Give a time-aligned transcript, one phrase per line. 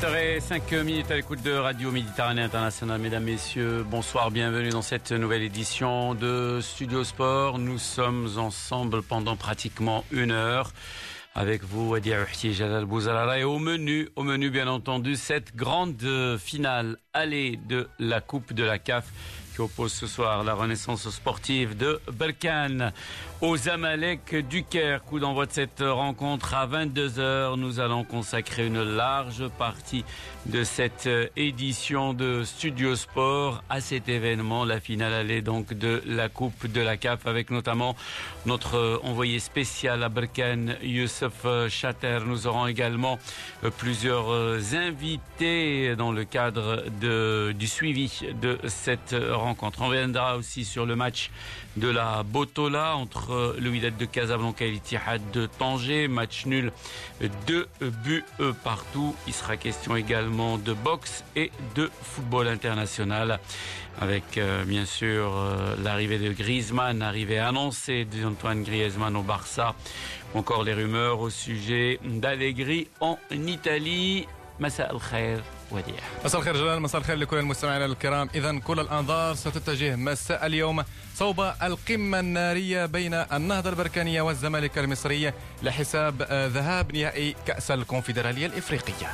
[0.00, 3.00] 7h05 minutes à l'écoute de Radio Méditerranée Internationale.
[3.00, 7.58] Mesdames, Messieurs, bonsoir, bienvenue dans cette nouvelle édition de Studio Sport.
[7.58, 10.72] Nous sommes ensemble pendant pratiquement une heure
[11.34, 12.12] avec vous, Adi
[12.52, 13.40] Jalal Bouzalala.
[13.40, 16.00] Et au menu, au menu, bien entendu, cette grande
[16.38, 19.06] finale allée de la Coupe de la CAF
[19.58, 22.92] qui oppose ce soir la renaissance sportive de Balkan
[23.40, 25.04] aux Amalek du Caire.
[25.04, 27.56] Coup d'envoi de cette rencontre à 22h.
[27.56, 30.04] Nous allons consacrer une large partie
[30.46, 36.28] de cette édition de Studio Sport à cet événement, la finale allée donc de la
[36.28, 37.94] Coupe de la CAF avec notamment
[38.46, 42.20] notre envoyé spécial à Berkane, Youssef Chater.
[42.26, 43.18] Nous aurons également
[43.76, 44.32] plusieurs
[44.74, 46.84] invités dans le cadre
[47.52, 49.82] du suivi de cette rencontre.
[49.82, 51.30] On reviendra aussi sur le match
[51.78, 56.08] de la Botola entre euh, le Wydad de Casablanca et l'Ittihad de Tanger.
[56.08, 56.72] Match nul,
[57.46, 59.14] deux buts euh, partout.
[59.26, 63.38] Il sera question également de boxe et de football international
[64.00, 65.32] avec euh, bien sûr
[65.82, 69.74] l'arrivée de Griezmann, arrivée annoncée d'Antoine Griezmann au Barça,
[70.34, 74.26] encore les rumeurs au sujet d'Allegri en Italie.
[74.58, 75.57] Massa al-Khair.
[75.70, 75.94] وديع.
[76.24, 78.28] مساء الخير جلال مساء الخير لكل المستمعين الكرام.
[78.34, 86.22] اذا كل الأنظار ستتجه مساء اليوم صوب القمة النارية بين النهضة البركانية والزمالك المصري لحساب
[86.54, 89.12] ذهاب نهائي كأس الكونفدرالية الإفريقية.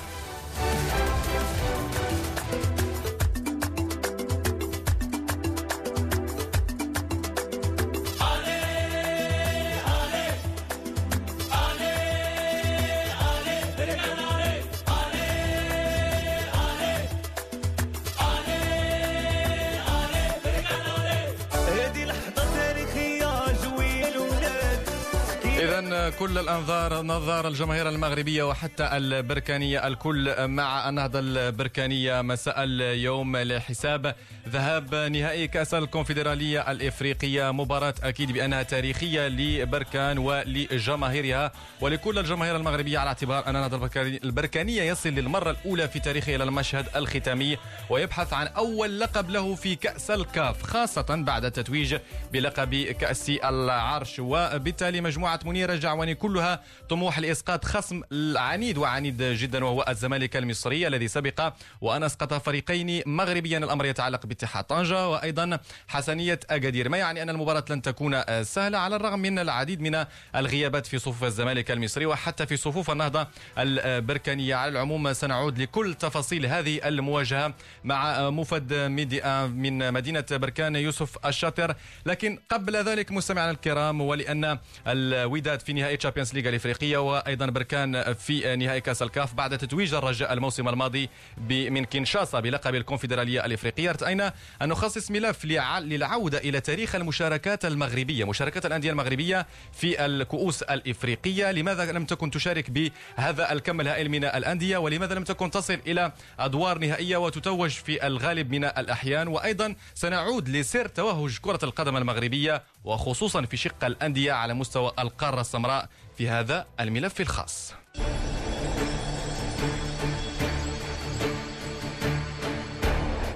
[26.11, 29.87] كل الأنظار نظار الجماهير المغربية وحتى البركانية.
[29.87, 34.15] الكل مع النهضة البركانية مساء اليوم لحساب
[34.49, 37.51] ذهاب نهائي كأس الكونفدرالية الإفريقية.
[37.51, 41.53] مباراة أكيد بأنها تاريخية لبركان ولجماهيرها.
[41.81, 43.91] ولكل الجماهير المغربية على اعتبار أن النهضة
[44.25, 47.57] البركانية يصل للمرة الأولى في تاريخه إلى المشهد الختامي
[47.91, 51.97] ويبحث عن أول لقب له في كأس الكاف خاصة بعد التتويج
[52.33, 54.17] بلقب كأس العرش.
[54.19, 58.03] وبالتالي مجموعة منير جعواني كلها طموح لإسقاط خصم
[58.37, 63.59] عنيد وعنيد جدا وهو الزمالك المصري الذي سبق وأن أسقط فريقين مغربيا.
[63.59, 68.97] الأمر يتعلق باتحاد طنجة وأيضا حسنية أكادير ما يعني أن المباراة لن تكون سهلة على
[68.97, 70.05] الرغم من العديد من
[70.37, 73.27] الغيابات في صفوف الزمالك المصري وحتى في صفوف النهضة
[73.59, 74.55] البركانية.
[74.55, 77.55] على العموم سنعود لكل تفاصيل هذه المواجهة
[77.85, 81.75] مع موفد من مدينة بركان يوسف الشاطر.
[82.07, 88.57] لكن قبل ذلك مستمعنا الكرام ولأن الوداد في نهائي Champions League الإفريقية وأيضا بركان في
[88.57, 91.09] نهائي كأس الكاف بعد تتويج الرجاء الموسم الماضي
[91.49, 93.91] من كينشاسا بلقب الكونفدرالية الإفريقية.
[93.91, 101.53] ارتأينا أن نخصص ملف للعودة إلى تاريخ المشاركات المغربية مشاركات الأندية المغربية في الكؤوس الإفريقية.
[101.53, 106.79] لماذا لم تكن تشارك بهذا الكم الهائل من الأندية؟ ولماذا لم تكن تصل إلى أدوار
[106.79, 113.57] نهائية وتتوج في الغالب من الأحيان؟ وأيضا سنعود لسر توهج كرة القدم المغربية وخصوصا في
[113.57, 115.74] شق الأندية على مستوى القارة السمراء.
[116.17, 117.75] في هذا الملف الخاص.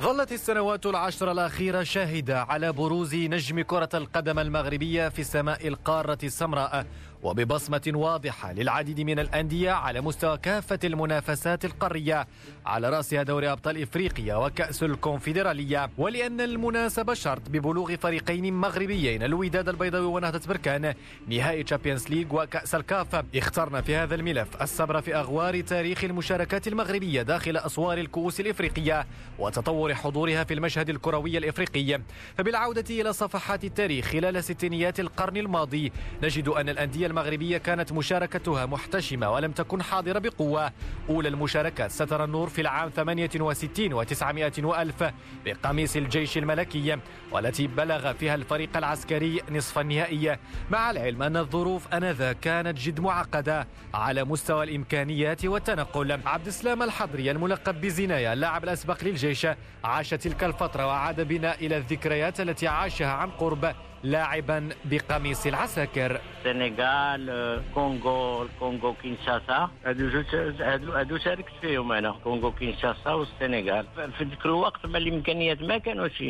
[0.00, 6.86] ظلت السنوات العشر الأخيرة شاهدة على بروز نجم كرة القدم المغربية في سماء القارة السمراء.
[7.22, 12.26] وببصمة واضحة للعديد من الأندية على مستوى كافة المنافسات القارية.
[12.66, 15.90] على رأسها دوري أبطال إفريقيا وكأس الكونفدرالية.
[15.98, 19.22] ولأن المناسبة شرط ببلوغ فريقين مغربيين.
[19.22, 20.94] الوداد البيضاوي ونهضة بركان
[21.28, 23.24] نهائي Champions League وكأس الكاف.
[23.34, 29.06] اخترنا في هذا الملف السبر في أغوار تاريخ المشاركات المغربية داخل أسوار الكؤوس الإفريقية
[29.38, 32.00] وتطور حضورها في المشهد الكروي الإفريقي.
[32.38, 35.92] فبالعودة إلى صفحات التاريخ خلال ستينيات القرن الماضي
[36.22, 40.72] نجد أن الأندية المغربية كانت مشاركتها محتشمة ولم تكن حاضرة بقوة.
[41.08, 45.04] أولى المشاركات سترى النور في العام 68 و900 وألف
[45.44, 46.98] بقميص الجيش الملكي
[47.32, 50.36] والتي بلغ فيها الفريق العسكري نصف النهائي.
[50.70, 56.20] مع العلم أن الظروف أنذا كانت جد معقدة على مستوى الإمكانيات والتنقل.
[56.26, 59.46] عبد السلام الحضري الملقب بزنايا اللاعب الأسبق للجيش
[59.84, 66.20] عاش تلك الفترة وعاد بنا إلى الذكريات التي عاشها عن قرب لاعبا بقميص العساكر.
[66.38, 69.70] السنغال كونغو الكونغو كينشاسا.
[69.84, 73.86] هادو هادو شاركت فيهم أنا كونغو كينشاسا والسنغال.
[74.18, 76.22] في ذاك الوقت ما الإمكانيات ما كانوش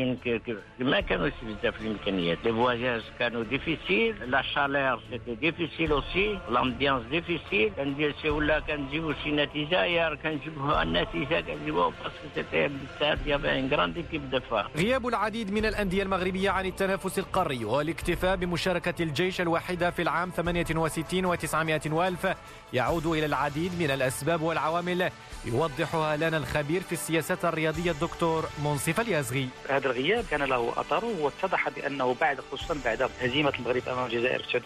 [0.78, 2.38] ما كانوش بزاف الإمكانيات.
[2.44, 9.12] les voyages كانوا difficiles la chaleur c'était difficile aussi l'ambiance difficile كندير شي ولا كنجيبو
[9.24, 14.30] شي نتيجة يا كنجيبو النتيجة كنجيبوها parce que c'était بزاف y a une grande équipe
[14.30, 14.40] de
[14.76, 17.57] غياب العديد من الأندية المغربية عن التنافس القاري.
[17.64, 22.26] والاكتفاء بمشاركة الجيش الواحده في العام 68 و900 وألف
[22.72, 25.10] يعود إلى العديد من الأسباب والعوامل
[25.44, 29.48] يوضحها لنا الخبير في السياسات الرياضية الدكتور منصف اليازغي.
[29.68, 34.56] هذا الغياب كان له اثره واتضح بأنه بعد خصوصا بعد هزيمة المغرب أمام الجزائر في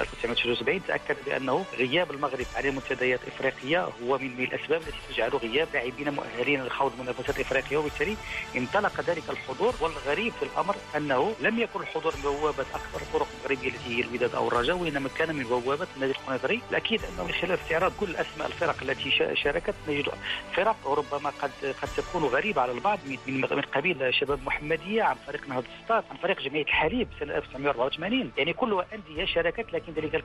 [0.00, 6.10] 1979 تأكد بأنه غياب المغرب على منتديات إفريقية هو من الأسباب التي تجعل غياب لاعبين
[6.14, 8.16] مؤهلين لخوض منافسات إفريقية وبالتالي
[8.56, 13.96] انطلق ذلك الحضور والغريب في الأمر أنه لم يكن الحضور بوابة أكبر الفرق المغربيه التي
[13.96, 17.92] هي الوداد أو الرجاء وإنما كان من بوابة النادي القنيطري الاكيد انه من خلال استعراض
[18.00, 20.08] كل أسماء الفرق التي شاركت نجد
[20.52, 21.50] فرق ربما قد
[21.82, 26.16] قد تكون غريبة على البعض من من قبيل شباب محمدية عن فريق نهضة السطات عن
[26.16, 30.24] فريق جمعية الحليب سنة 1984 يعني كلها أندية شاركت لكن ذلك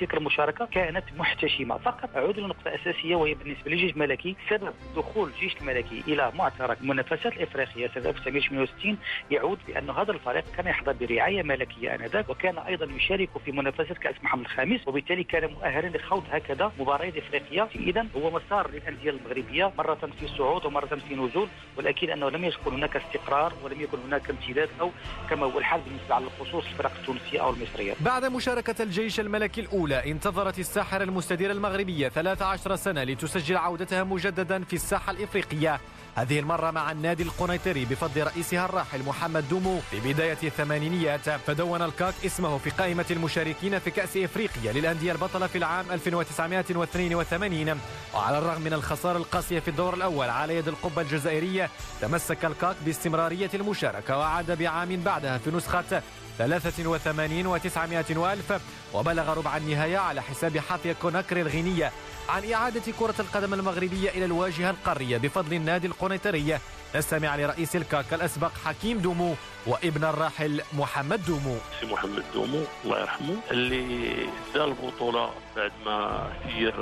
[0.00, 1.78] تلك المشاركة كانت محتشمة.
[1.78, 7.32] فقط اعود لنقطة أساسية وهي بالنسبة للجيش الملكي سبب دخول الجيش الملكي إلى معترك المنافسات
[7.32, 8.98] الافريقيه سنة 1968
[9.30, 14.14] يعود بأن هذا الفريق كان يحظى برعاية ملكية آنذاك وكان أيضا يشارك في منافسات كأس
[14.22, 20.10] محمد الخامس وبالتالي كان مؤهلا لخوض هكذا مباريات إفريقية اذا هو مسار للأندية المغربية مرة
[20.20, 24.68] في صعود ومرة في نزول ولكن أنه لم يكن هناك استقرار ولم يكن هناك امتداد
[24.80, 24.90] أو
[25.30, 27.94] كما هو الحال بالنسبة على الخصوص الفرق التونسية أو المصرية.
[28.00, 34.72] بعد مشاركة الجيش الملكي الأولى انتظرت الساحرة المستديرة المغربية 13 سنة لتسجل عودتها مجددا في
[34.72, 35.80] الساحة الإفريقية
[36.16, 39.80] هذه المرة مع النادي القنيطري بفضل رئيسها الراحل محمد دومو.
[39.90, 45.58] في بداية الثمانينيات فدون الكاك اسمه في قائمة المشاركين في كأس إفريقيا للأندية البطلة في
[45.58, 47.80] العام 1982
[48.14, 51.70] وعلى الرغم من الخسارة القاسية في الدور الأول على يد القبة الجزائرية
[52.00, 56.02] تمسك الكاك باستمرارية المشاركة وعاد بعام بعدها في نسخة
[56.38, 58.52] 83 و900 وألف.
[58.94, 61.92] وبلغ ربع النهاية على حساب حافية كوناكري الغينية.
[62.28, 66.58] عن إعادة كرة القدم المغربية إلى الواجهة القارية بفضل النادي القنيطري.
[66.96, 69.34] نستمع لرئيس الكاك الأسبق حكيم دومو
[69.66, 71.56] وابن الراحل محمد دومو.
[71.80, 74.06] سي محمد دومو الله يرحمه اللي
[74.54, 76.74] دا البطولة بعد ما سير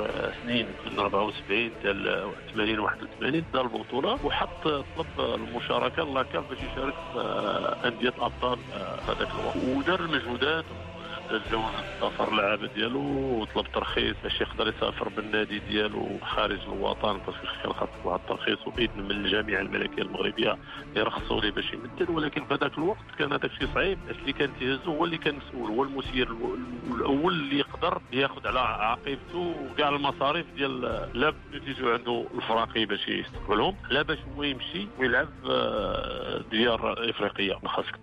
[0.43, 7.87] سنين من 74 حتى 80 81 دا البطولة وحط طلب المشاركة كان باش يشارك في
[7.87, 8.57] أندية الأبطال
[9.05, 9.55] في هذاك الوقت.
[9.77, 10.65] ودار المجهودات
[11.29, 12.99] تجاوز السفر اللعابة ديالو
[13.41, 19.01] وطلب ترخيص باش يقدر يسافر بالنادي ديالو خارج الوطن parce que خاص واحد الترخيص وباذن
[19.01, 20.57] من الجامعة الملكية المغربية
[20.95, 23.97] يرخصوا ليه باش يمثل ولكن في هذاك الوقت كان هذاك الشيء صعيب.
[24.09, 26.27] اللي كان تيهزو هو اللي كان مسؤول هو المسير
[26.95, 30.81] الأول اللي يقدر ياخذ على عقيبته وكاع المصاريف ديال
[31.13, 31.33] لا
[31.65, 33.75] تيجيو عنده الفراقي باش يستقبلهم.
[33.89, 37.59] لا باش هو يمشي ويلعب آه، ديار إفريقية.
[37.65, 37.95] خاصك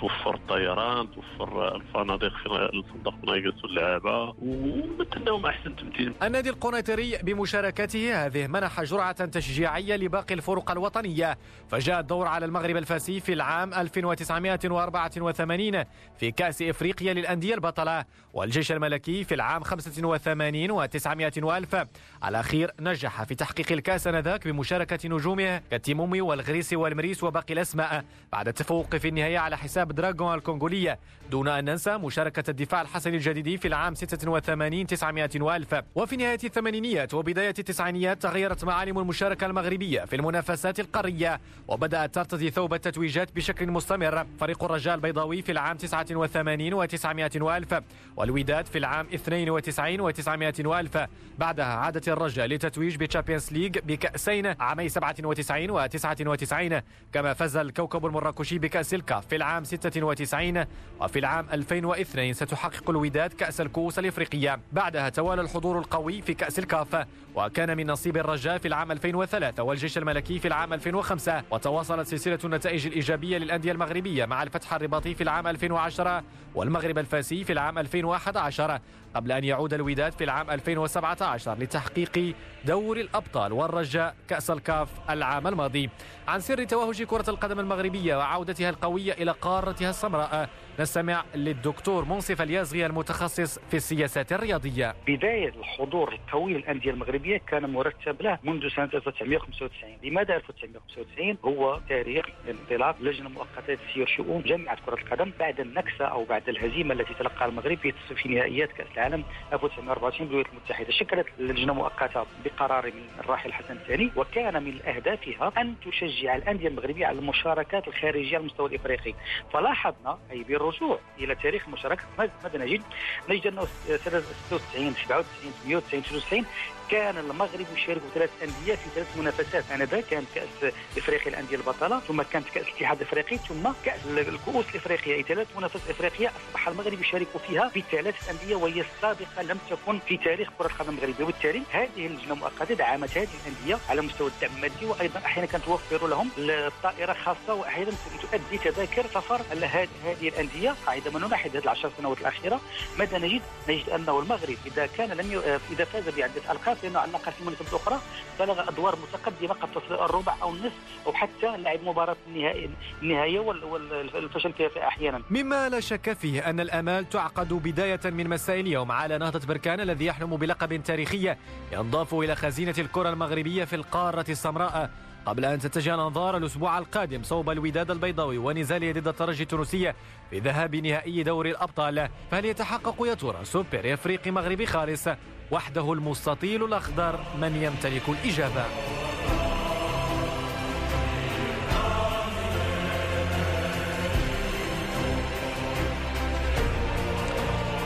[0.00, 6.12] توفر الطيران توفر الفنادق في الفندق ناقص اللعابه ومثلناهم أحسن تمثيل.
[6.22, 11.38] النادي القنيطري بمشاركته هذه منح جرعة تشجيعية لباقي الفرق الوطنية.
[11.68, 15.84] فجاء الدور على المغرب الفاسي في العام 1984
[16.18, 18.04] في كأس إفريقيا للأندية البطلة.
[18.34, 21.76] والجيش الملكي في العام 85 و900 وألف.
[22.24, 28.04] الأخير نجح في تحقيق الكأس آنذاك بمشاركة نجومه كالتيمومي والغريسي والمريس وباقي الأسماء.
[28.32, 30.98] بعد التفوق في النهاية على حساب دراغون الكونغولية
[31.30, 35.74] دون أن ننسى مشاركة الدفاع الحسني الجديد في العام 86 900 وألف.
[35.94, 42.74] وفي نهاية الثمانينيات وبداية التسعينيات تغيرت معالم المشاركة المغربية في المنافسات القارية وبدأت ترتدي ثوب
[42.74, 44.26] التتويجات بشكل مستمر.
[44.40, 47.80] فريق الرجاء البيضاوي في العام 89 و900 وألف
[48.16, 50.98] والوداد في العام 92 و900 وألف.
[51.38, 58.58] بعدها عادت الرجاء لتتويج ب Champions League بكأسين عامي 97 و99 كما فاز الكوكب المراكشي
[58.58, 60.64] بكأس الكاف في العام 96
[61.00, 64.60] وفي العام 2002 ستحقق الوداد كأس الكؤوس الإفريقية.
[64.72, 69.98] بعدها توالى الحضور القوي في كأس الكاف وكان من نصيب الرجاء في العام 2003 والجيش
[69.98, 75.46] الملكي في العام 2005 وتواصلت سلسلة النتائج الإيجابية للأندية المغربية مع الفتح الرباطي في العام
[75.46, 76.22] 2010
[76.54, 78.80] والمغرب الفاسي في العام 2011
[79.14, 85.90] قبل أن يعود الوداد في العام 2017 لتحقيق دور الأبطال والرجاء كأس الكاف العام الماضي.
[86.28, 90.48] عن سر توهج كرة القدم المغربية وعودتها القوية إلى قارتها السمراء
[90.80, 94.94] نستمع للدكتور منصف اليازغي المتخصص في السياسات الرياضية.
[95.06, 102.26] بداية الحضور القوي للأندية المغربية كان مرتب له منذ سنة 1995 لماذا 1995 هو تاريخ
[102.50, 107.48] انطلاق لجنة مؤقتة تسير شؤون جامعة كرة القدم بعد النكسة أو بعد الهزيمة التي تلقاها
[107.48, 107.78] المغرب
[108.22, 114.10] في نهائيات كأس العالم 1994 بالولايات المتحدة شكلت لجنة مؤقتة بقرار من الراحل حسن الثاني
[114.16, 119.14] وكان من أهدافها أن تشجع الأندية المغربية على المشاركات الخارجية على المستوى الإفريقي
[119.52, 122.82] فلاحظنا أي بالرجوع إلى تاريخ المشاركة ماذا نجد؟
[123.28, 123.42] نجد
[123.86, 126.44] سنة 96 97 98 99
[126.90, 129.64] كان المغرب يشارك ثلاث أندية في ثلاث منافسات.
[129.70, 135.14] آنذاك كانت كأس افريقيا الأندية البطلة ثم كانت كأس الاتحاد الإفريقي ثم كأس الكؤوس الإفريقية.
[135.14, 140.16] اي ثلاث منافسات إفريقية أصبح المغرب يشارك فيها بثلاث أندية وهي السابقة لم تكن في
[140.16, 144.86] تاريخ كرة القدم المغربيه وبالتالي هذه اللجنه المؤقته دعمت هذه الأندية على مستوى الدعم المادي
[144.86, 147.90] وأيضا أحيانا كانت توفر لهم الطائرة خاصة واحيانا
[148.22, 150.74] تؤدي تذاكر سفر هذه الأندية.
[150.86, 152.60] قاعدة من نلاحظ هذه العشر سنوات الأخيرة.
[152.98, 155.58] ماذا نجد؟ نجد أنه المغرب إذا كان لم ي...
[155.72, 157.98] إذا فاز بعدة ألقاب لأنه على الاقل في المناسبات الاخرى
[158.40, 160.72] بلغ أدوار متقدمة قد تصل الربع أو النصف
[161.06, 162.70] أو حتى لعب مباراة النهائي
[163.02, 165.22] النهائيه والفشل فيها أحيانا.
[165.30, 170.06] مما لا شك فيه أن الأمال تعقد بداية من مساء اليوم على نهضة بركان الذي
[170.06, 171.34] يحلم بلقب تاريخي
[171.72, 174.90] ينضاف إلى خزينة الكرة المغربية في القارة السمراء
[175.26, 179.92] قبل أن تتجه الأنظار الأسبوع القادم صوب الوداد البيضاوي ونزاله ضد الترجي التونسي
[180.30, 185.08] في ذهاب نهائي دوري الأبطال فهل يتحقق يا ترى سوبر إفريقي مغربي خالص؟
[185.50, 188.64] وحده المستطيل الأخضر من يمتلك الإجابة.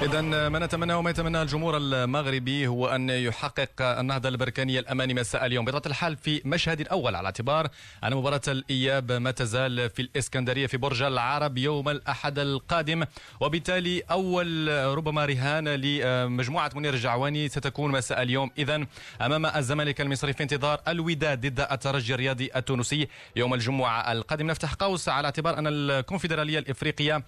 [0.04, 5.64] إذا ما نتمناه وما يتمناه الجمهور المغربي هو أن يحقق النهضة البركانية الأماني مساء اليوم.
[5.64, 7.68] بطبيعة الحال في مشهد الأول على اعتبار
[8.04, 13.04] أن مباراة الإياب ما تزال في الإسكندرية في برج العرب يوم الأحد القادم.
[13.40, 18.50] وبالتالي أول ربما رهان لمجموعة منير الجعواني ستكون مساء اليوم.
[18.58, 18.86] إذا
[19.20, 24.46] أمام الزمالك المصري في انتظار الوداد ضد الترجي الرياضي التونسي يوم الجمعة القادم.
[24.46, 27.24] نفتح قوس على اعتبار أن الكونفدرالية الإفريقية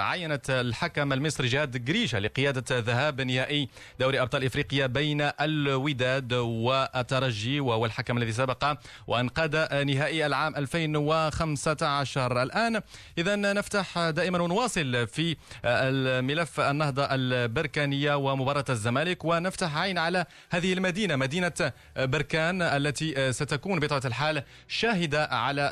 [0.00, 3.68] عينت الحكم المصري جهاد جريشة لقيادة ذهاب نهائي
[4.00, 9.56] دوري أبطال إفريقيا بين الوداد والترجي وهو الحكم الذي سبق وأن قاد
[9.86, 12.80] نهائي العام 2015 الآن
[13.18, 21.16] إذا نفتح دائما ونواصل في الملف النهضة البركانية ومباراة الزمالك ونفتح عين على هذه المدينة
[21.16, 25.62] مدينة بركان التي ستكون بطبيعة الحال شاهدة على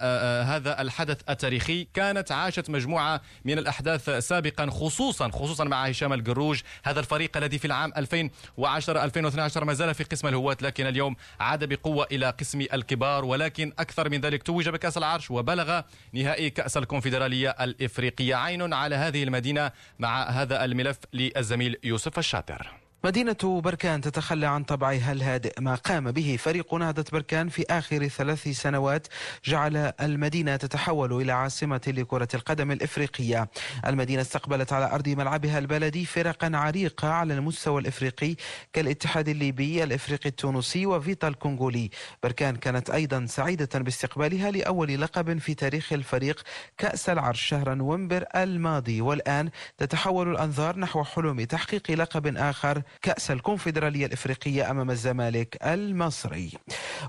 [0.46, 1.86] هذا الحدث التاريخي.
[1.94, 6.60] كانت عاشت مجموعة من الأحداث سابقا خصوصا خصوصا مع هشام القروج.
[6.84, 11.64] هذا الفريق الذي في العام 2010 2012 ما زال في قسم الهواة لكن اليوم عاد
[11.64, 15.80] بقوة إلى قسم الكبار ولكن أكثر من ذلك توج بكأس العرش وبلغ
[16.12, 18.34] نهائي كأس الكونفدرالية الإفريقية.
[18.34, 22.81] عين على هذه المدينة مع هذا الملف للزميل يوسف الشاطر.
[23.04, 25.60] مدينة بركان تتخلى عن طبعها الهادئ.
[25.60, 29.06] ما قام به فريق نهضة بركان في آخر ثلاث سنوات
[29.44, 33.50] جعل المدينة تتحول إلى عاصمة لكرة القدم الإفريقية.
[33.86, 38.36] المدينة استقبلت على أرض ملعبها البلدي فرقا عريقة على المستوى الإفريقي
[38.72, 41.90] كالاتحاد الليبي الإفريقي التونسي وفيتا الكونغولي.
[42.22, 46.42] بركان كانت أيضا سعيدة باستقبالها لأول لقب في تاريخ الفريق.
[46.78, 54.06] كأس العرش شهر نوفمبر الماضي والآن تتحول الأنظار نحو حلم تحقيق لقب آخر كأس الكونفدرالية
[54.06, 56.52] الإفريقية أمام الزمالك المصري.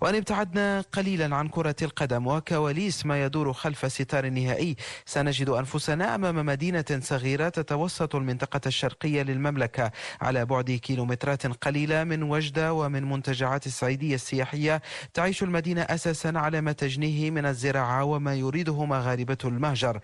[0.02, 4.76] وأن ابتعدنا قليلا عن كرة القدم وكواليس ما يدور خلف ستار النهائي
[5.06, 12.74] سنجد أنفسنا أمام مدينة صغيرة تتوسط المنطقة الشرقية للمملكة على بعد كيلومترات قليلة من وجدة
[12.74, 14.82] ومن منتجعات السعيدية السياحية
[15.14, 20.00] تعيش المدينة أساسا على ما تجنيه من الزراعة وما يريده مغاربة المهجر.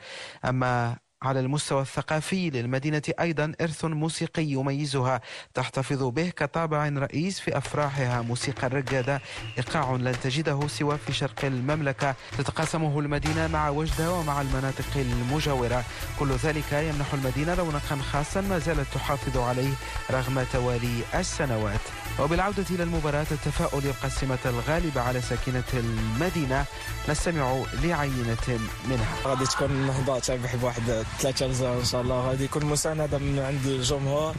[0.46, 5.22] أما على المستوى الثقافي للمدينة أيضا إرث موسيقي يميزها.
[5.54, 9.22] تحتفظ به كطابع رئيس في أفراحها موسيقى الرقادة.
[9.58, 12.16] إيقاع لن تجده سوى في شرق المملكة.
[12.38, 15.84] تتقاسمه المدينة مع وجدة ومع المناطق المجاورة.
[16.20, 19.74] كل ذلك يمنح المدينة رونقا خاصا ما زالت تحافظ عليه
[20.12, 21.82] رغم توالي السنوات.
[22.20, 26.66] وبالعودة إلى المباراة التفاؤل يبقى السمة الغالبة على ساكنة المدينة.
[27.10, 28.60] نستمع لعينة
[28.90, 29.16] منها.
[29.26, 32.30] غادي تكون نهضة تربح بواحد ثلاثة أجزاء إن شاء الله.
[32.30, 34.36] غادي يكون مساندة من عند الجمهور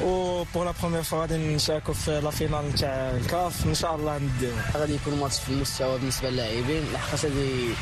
[0.00, 3.66] و pour la première fois غادي نشاركوا في la finale نتاع الكاف.
[3.66, 7.74] إن شاء الله نديرو غادي يكون ماتش في المستوى بالنسبة للاعبين لحقاش هذه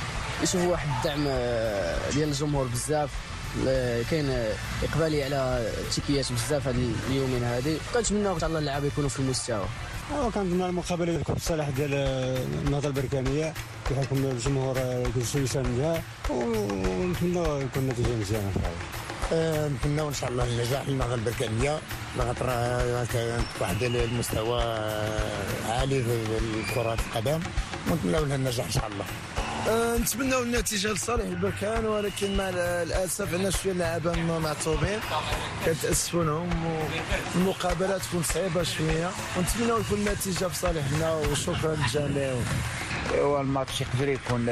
[0.43, 3.11] يشوفوا واحد الدعم آه، ديال الجمهور بزاف.
[4.11, 4.45] كاين
[4.83, 7.77] إقبالي على التيكيات بزاف هاد اليومين هادي.
[7.95, 9.65] كنتمناو إن شاء الله اللعابه يكونوا في المستوى.
[10.35, 11.95] كنتمنى المقابلة تكون في الصالح ديال
[12.67, 13.55] النهضة البركانية
[13.91, 14.77] بحكم الجمهور
[15.15, 18.49] كلشي يساندها ونتمنى يكون النتيجه مزيانة.
[18.49, 18.73] ان شاء
[19.43, 21.79] الله نتمنى إن شاء الله النجاح للنهضه البركانية.
[22.19, 22.47] خاطر
[23.13, 24.63] كانت واحد المستوى
[25.69, 26.25] عالي في
[26.75, 27.41] كره القدم.
[27.91, 29.05] ونتمنى لها النجاح إن شاء الله.
[29.71, 35.01] نتمنوا النتيجة لصالح البركان ولكن مع الأسف عندنا شوية لعابة معصوبين
[35.65, 36.81] كنتاسفوا لهم
[37.35, 39.11] والمقابلة تكون صعيبة شوية.
[39.37, 42.35] ونتمنوا يكون النتيجة في صالحنا وشكرا للجميع
[43.15, 44.47] ايوا الماتش يقدر يكون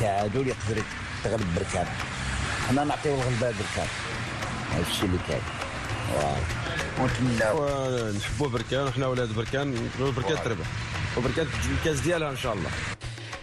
[0.00, 0.82] تعادل يقدر
[1.24, 1.86] تغلب بركان
[2.68, 3.88] حنا نعطيو الغلبة بركان
[4.72, 5.42] هذا الشيء اللي كاين.
[7.00, 8.10] ونتمناو.
[8.12, 10.66] نحبوا بركان وحنا ولاد بركان بركان تربح.
[11.16, 11.46] وبركان
[11.78, 12.70] الكاس ديالها إن شاء الله.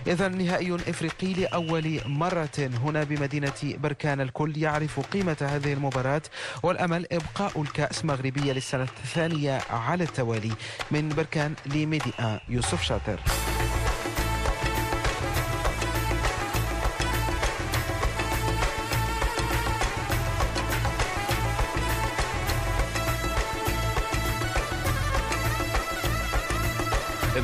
[0.08, 6.22] إذا نهائي إفريقي لأول مرة هنا بمدينة بركان الكل يعرف قيمة هذه المباراة
[6.64, 10.52] والأمل إبقاء الكأس مغربية للسنة الثانية على التوالي
[10.92, 13.20] من بركان لميديا يوسف شاطر.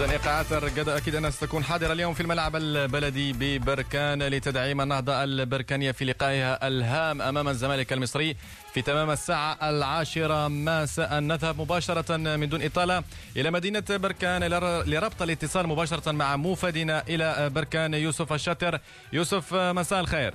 [0.03, 5.91] إذا إيقاعات الرقادة أكيد أنها ستكون حاضرة اليوم في الملعب البلدي ببركان لتدعيم النهضة البركانية
[5.91, 8.35] في لقائها الهام أمام الزمالك المصري
[8.73, 10.47] في تمام الساعة العاشرة.
[10.47, 13.03] مساء نذهب مباشرة من دون إطالة
[13.37, 14.43] إلى مدينة بركان
[14.87, 18.79] لربط الاتصال مباشرة مع موفدنا إلى بركان يوسف الشاتر
[19.13, 20.33] يوسف مساء الخير.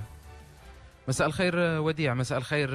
[1.09, 2.71] مساء الخير وديع مساء الخير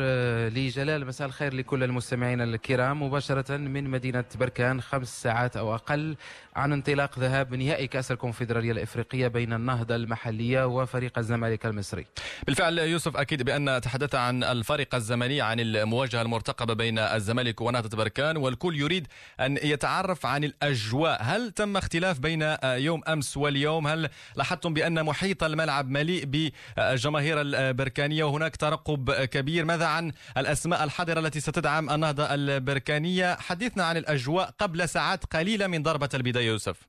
[0.50, 3.04] لجلال مساء الخير لكل المستمعين الكرام.
[3.04, 6.16] مباشرة من مدينة بركان خمس ساعات أو أقل.
[6.56, 12.06] عن انطلاق ذهاب نهائي كأس الكونفدرالية الإفريقية بين النهضة المحلية وفريق الزمالك المصري.
[12.48, 18.38] بالفعل يوسف أكيد بأن تحدث عن الفارق الزمني عن المواجهة المرتقبة بين الزمالك ونهضة بركان
[18.38, 19.08] والكل يريد
[19.40, 21.24] أن يتعرف عن الأجواء.
[21.24, 28.24] هل تم اختلاف بين يوم أمس واليوم؟ هل لاحظتم بأن محيط الملعب مليء بالجماهير البركانية؟
[28.24, 29.66] وهناك ترقب كبير.
[29.66, 35.84] ماذا عن الأسماء الحاضرة التي ستدعم النهضة البركانية؟ حدثنا عن الأجواء قبل ساعات قليلة من
[35.84, 36.43] ضربة البداية.
[36.44, 36.88] Yusuf.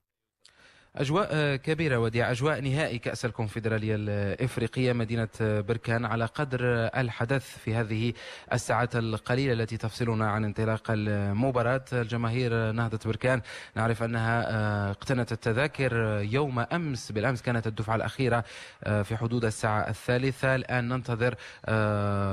[0.97, 6.59] أجواء كبيرة وديع أجواء نهائي كأس الكونفدرالية الإفريقية مدينة بركان على قدر
[6.97, 8.13] الحدث في هذه
[8.53, 11.85] الساعات القليلة التي تفصلنا عن انطلاق المباراة.
[11.93, 13.41] الجماهير نهضة بركان
[13.75, 18.43] نعرف أنها اقتنت التذاكر يوم أمس بالأمس كانت الدفعة الأخيرة
[18.83, 20.55] في حدود الساعة الثالثة.
[20.55, 21.35] الآن ننتظر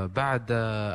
[0.06, 0.46] بعد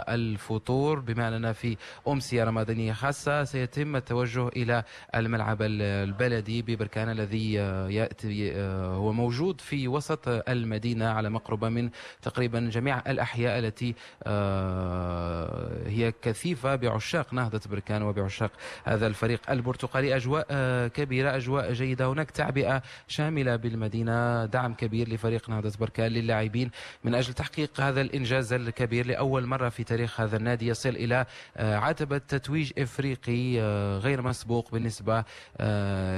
[0.09, 4.83] الفطور بما أننا في أمسية رمضانية خاصة سيتم التوجه إلى
[5.15, 7.56] الملعب البلدي ببركان الذي
[7.89, 11.89] يأتي آه، هو موجود في وسط المدينة على مقربه من
[12.21, 18.51] تقريبا جميع الأحياء التي آه، هي كثيفة بعشاق نهضة بركان وبعشاق
[18.85, 20.15] هذا الفريق البرتقالي.
[20.15, 22.05] أجواء آه، كبيرة أجواء جيدة.
[22.05, 26.71] هناك تعبئة شاملة بالمدينة دعم كبير لفريق نهضة بركان للاعبين.
[27.03, 31.25] من أجل تحقيق هذا الإنجاز الكبير لأول مرة في تاريخ هذا النادي يصل إلى
[31.57, 33.59] عتبة تتويج إفريقي
[33.97, 35.23] غير مسبوق بالنسبة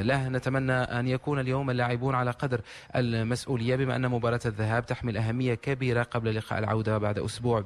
[0.02, 0.30] له.
[0.30, 2.62] نتمنى أن يكون يكون اليوم اللاعبون على قدر
[2.96, 7.64] المسؤولية بما أن مباراة الذهاب تحمل أهمية كبيرة قبل لقاء العودة بعد أسبوع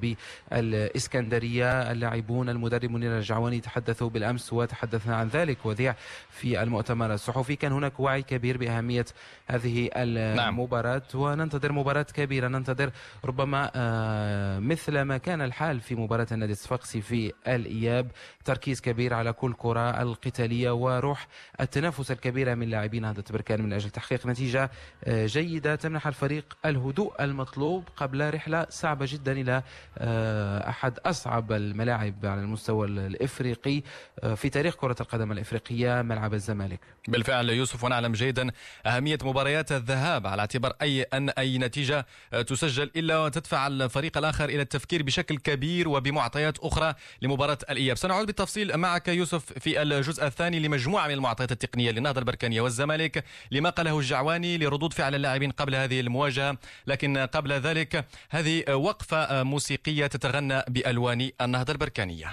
[0.51, 1.91] بالإسكندرية.
[1.91, 5.65] اللاعبون المدرب منير الجعواني تحدثوا بالأمس وتحدثنا عن ذلك.
[5.65, 5.95] وذيع
[6.29, 9.05] في المؤتمر الصحفي كان هناك وعي كبير بأهمية
[9.47, 11.01] هذه المباراة.
[11.13, 11.21] نعم.
[11.21, 12.47] وننتظر مباراة كبيرة.
[12.47, 12.91] ننتظر
[13.25, 18.11] ربما آه، مثل ما كان الحال في مباراة النادي الصفاقسي في الإياب.
[18.45, 21.27] تركيز كبير على كل كرة القتالية وروح
[21.61, 23.21] التنافس الكبيرة من لاعبين هذا
[23.53, 24.71] بركان من أجل تحقيق نتيجة
[25.03, 25.75] آه، جيدة.
[25.75, 29.63] تمنح الفريق الهدوء المطلوب قبل رحلة صعبة جدا إلى
[29.97, 33.81] آه، أحد أصعب الملاعب على المستوى الإفريقي
[34.19, 36.79] آه، في تاريخ كرة القدم الإفريقية ملعب الزمالك.
[37.07, 38.51] بالفعل يوسف ونعلم جيدا
[38.85, 42.05] أهمية مباريات الذهاب على اعتبار أي أن أي نتيجة
[42.47, 47.97] تسجل إلا وتدفع الفريق الآخر إلى التفكير بشكل كبير وبمعطيات أخرى لمباراة الإياب.
[47.97, 53.23] سنعود بالتفصيل معك يوسف في الجزء الثاني لمجموعة من المعطيات التقنية للنهضة البركانية والزمالك.
[53.51, 56.57] لما قاله الجعواني لردود فعل اللاعبين قبل هذه المواجهة.
[56.87, 62.27] لكن قبل ذلك هذه وقفة موسيقية تتغنى بألوان النهضة البركانية.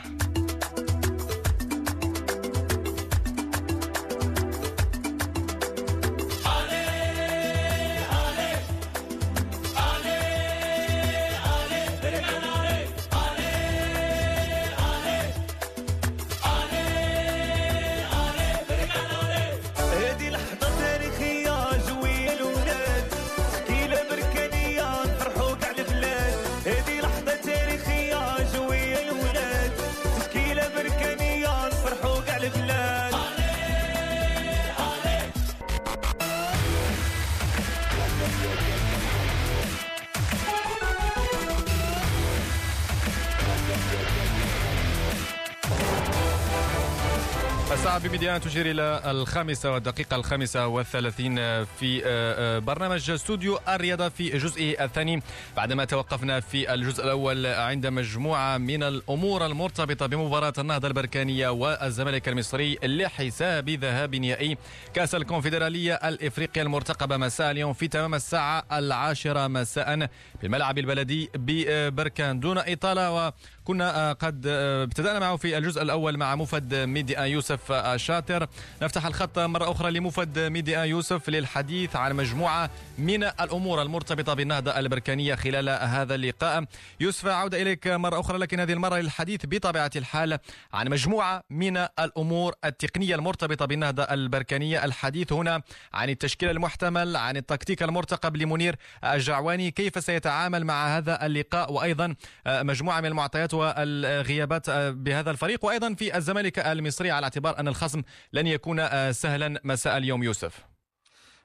[47.91, 54.85] الساعة تشير إلى الخامسة والدقيقة الخامسة والثلاثين في آه، آه، برنامج استوديو الرياضة في جزئه
[54.85, 55.23] الثاني.
[55.57, 62.79] بعدما توقفنا في الجزء الأول عند مجموعة من الأمور المرتبطة بمباراة النهضة البركانية والزمالك المصري
[62.83, 64.57] لحساب ذهاب نهائي
[64.95, 67.17] كأس الكونفدرالية الإفريقية المرتقبة.
[67.17, 70.09] مساء اليوم في تمام الساعة العاشرة مساء
[70.43, 72.41] بالملعب البلدي ببركان.
[72.41, 73.33] دون إطالة
[73.71, 78.47] كنا آه، قد آه، ابتدأنا معه في الجزء الأول مع موفد ميدي يوسف الشاطر
[78.83, 85.35] نفتح الخط مرة أخرى لموفد ميدي يوسف للحديث عن مجموعة من الأمور المرتبطة بالنهضة البركانية
[85.35, 86.65] خلال هذا اللقاء.
[87.01, 90.39] يوسف عودة إليك مرة أخرى لكن هذه المرة للحديث بطبيعة الحال
[90.73, 94.85] عن مجموعة من الأمور التقنية المرتبطة بالنهضة البركانية.
[94.85, 99.71] الحديث هنا عن التشكيل المحتمل عن التكتيك المرتقب لمنير الجعواني.
[99.71, 102.15] كيف سيتعامل مع هذا اللقاء؟ وأيضا
[102.47, 105.65] آه، مجموعة من المعطيات والغيابات آه، بهذا الفريق.
[105.65, 109.61] وأيضا في الزمالك المصري على اعتبار أن الخصم لن يكون آه، سهلا.
[109.65, 110.65] مساء اليوم يوسف.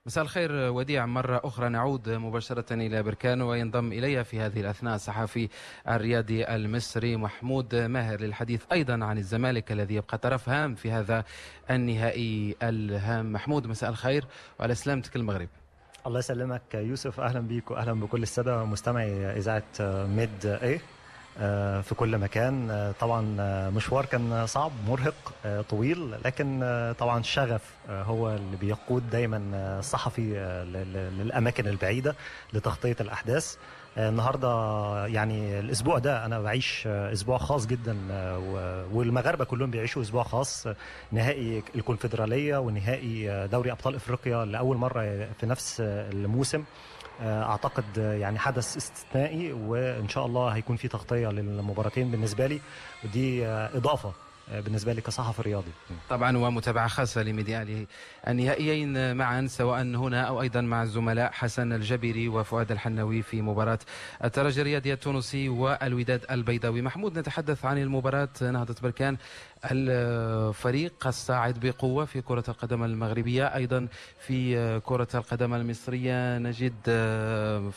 [0.05, 1.05] مساء الخير وديع.
[1.05, 5.49] مرة أخرى نعود مباشرة إلى بركان وينضم إلي في هذه الأثناء الصحفي
[5.89, 11.23] الرياضي المصري محمود ماهر للحديث أيضا عن الزمالك الذي يبقى طرف هام في هذا
[11.71, 13.33] النهائي الهام.
[13.33, 14.25] محمود مساء الخير
[14.59, 15.49] وعلى سلامتك المغرب.
[16.07, 17.19] الله يسلمك يوسف.
[17.19, 19.63] أهلا بيك واهلا بكل السادة مستمعي إذاعة
[20.05, 20.75] ميد إيه.
[20.75, 20.94] آه،
[21.81, 22.71] في كل مكان.
[22.71, 25.33] آه، طبعا آه، مشوار كان صعب مرهق
[25.69, 26.59] طويل لكن
[26.99, 29.41] طبعا الشغف هو اللي بيقود دايما
[29.79, 30.21] الصحفي
[31.19, 32.15] للأماكن البعيدة
[32.53, 33.55] لتغطية الأحداث.
[33.97, 34.47] النهارده
[35.07, 37.97] يعني الأسبوع ده أنا بعيش أسبوع خاص جدا
[38.93, 40.67] والمغاربة كلهم بيعيشوا أسبوع خاص
[41.11, 46.59] نهائي الكونفدرالية ونهائي دوري أبطال إفريقيا لأول مرة في نفس الموسم.
[46.59, 46.63] آه،
[47.21, 52.61] أعتقد يعني حدث استثنائي وإن شاء الله هيكون في تغطية للمباراتين بالنسبة لي
[53.03, 54.13] ودي آه، إضافة
[54.51, 55.71] آه، بالنسبة لي كصحفي رياضي.
[56.09, 57.85] طبعا ومتابعة خاصة لميديا
[58.27, 63.79] النهائيين معا سواء هنا أو أيضا مع الزملاء حسن الجبري وفؤاد الحناوي في مباراة
[64.23, 66.81] الترجي الرياضي التونسي والوداد البيضاوي.
[66.81, 69.17] محمود نتحدث عن المباراة نهضة بركان.
[69.71, 73.87] الفريق الصاعد بقوة في كرة القدم المغربية أيضا
[74.19, 76.37] في كرة القدم المصرية.
[76.37, 76.73] نجد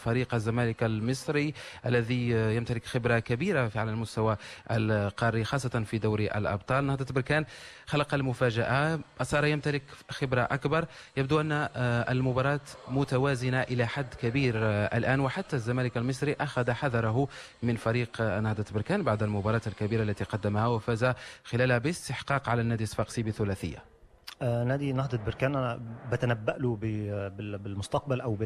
[0.05, 1.55] فريق الزمالك المصري
[1.87, 4.37] الذي يمتلك خبرة كبيرة على المستوى
[4.71, 6.87] القاري خاصة في دوري الأبطال.
[6.87, 7.45] نهضة بركان
[7.87, 9.01] خلق المفاجأة.
[9.23, 10.85] صار يمتلك خبرة أكبر.
[11.17, 11.69] يبدو أن
[12.11, 17.29] المباراة متوازنة إلى حد كبير الآن وحتى الزمالك المصري أخذ حذره
[17.63, 21.13] من فريق نهضة بركان بعد المباراة الكبيرة التي قدمها وفاز
[21.45, 23.85] خلال باستحقاق على النادي الصفاقسي بثلاثيه
[24.43, 25.81] آه نادي نهضة بركان أنا
[26.13, 26.77] بتنبأ له
[27.59, 28.37] بالمستقبل أو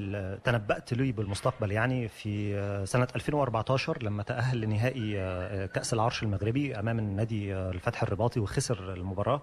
[0.44, 6.78] تنبأت له بالمستقبل يعني في آه، سنة 2014 لما تأهل لنهائي آه، كأس العرش المغربي
[6.78, 9.42] أمام النادي الفتح الرباطي وخسر المباراة.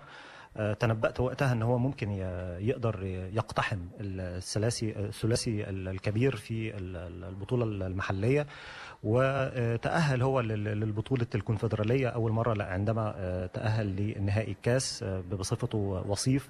[0.79, 2.11] تنبأت وقتها إن هو ممكن
[2.59, 8.47] يقدر يقتحم الثلاثي الثلاثي الكبير في البطولة المحلية
[9.03, 16.49] وتأهل هو للبطولة الكونفدرالية أول مرة عندما آه، تأهل لنهائي الكاس آه، بصفته وصيف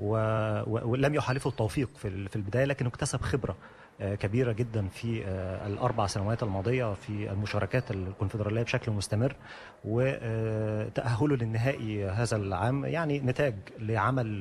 [0.00, 3.56] ولم يحالفه التوفيق في البداية لكنه اكتسب خبرة
[4.00, 5.24] كبيرة جدا في
[5.66, 9.36] الأربع سنوات الماضية في المشاركات الكونفدرالية بشكل مستمر
[9.84, 14.38] وتاهله للنهائي هذا العام يعني نتاج لعمل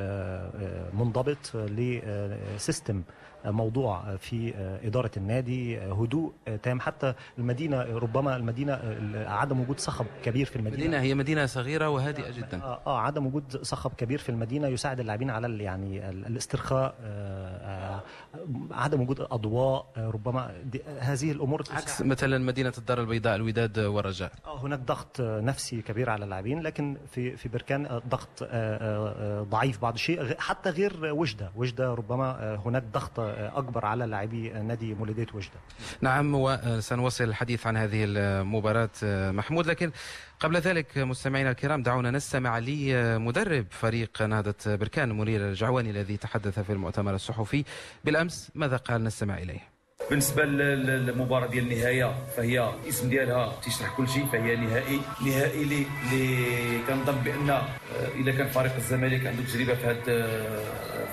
[0.93, 3.03] منضبط لسيستم
[3.51, 4.53] موضوع في
[4.83, 6.79] إدارة النادي هدوء تام.
[6.79, 8.79] حتى المدينة ربما المدينة
[9.27, 10.75] عدم وجود صخب كبير في المدينة.
[10.83, 12.63] المدينة هي مدينة صغيرة وهادئة جدا.
[12.63, 18.01] آه, آه عدم وجود صخب كبير في المدينة يساعد اللاعبين على يعني الاسترخاء آه آه
[18.71, 20.51] عدم وجود أضواء آه ربما
[20.99, 24.31] هذه الأمور عكس مثلا مدينة الدار البيضاء الوداد والرجاء.
[24.45, 29.93] هناك ضغط نفسي كبير على اللاعبين لكن في في بركان ضغط آه، آه، ضعيف بعض
[29.93, 31.51] الشيء حتى غير وجدة.
[31.55, 35.59] وجدة ربما هناك ضغط أكبر على لاعبي نادي مولوديه وجدة.
[36.01, 38.89] نعم وسنواصل الحديث عن هذه المباراة
[39.31, 39.67] محمود.
[39.67, 39.91] لكن
[40.39, 46.71] قبل ذلك مستمعينا الكرام دعونا نستمع لمدرب فريق نهضة بركان منير الجعواني الذي تحدث في
[46.71, 47.63] المؤتمر الصحفي.
[48.03, 49.74] بالأمس ماذا قال؟ نستمع إليه.
[50.09, 56.79] بالنسبة للمباراه ديال النهاية فهي الاسم ديالها تيشرح كل شيء فهي نهائي نهائي اللي اللي
[56.87, 57.63] كنظن بأن آه،
[58.15, 60.27] اذا كان فريق الزمالك عنده تجربة في هذا